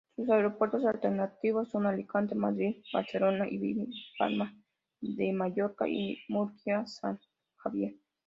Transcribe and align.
Sus 0.15 0.27
aeropuertos 0.31 0.83
alternativos 0.83 1.69
son 1.69 1.85
Alicante, 1.85 2.33
Madrid, 2.33 2.77
Barcelona, 2.91 3.47
Ibiza, 3.47 3.83
Palma 4.17 4.51
de 4.99 5.31
Mallorca 5.31 5.87
y 5.87 6.17
Murcia-San 6.27 7.19
Javier. 7.57 7.93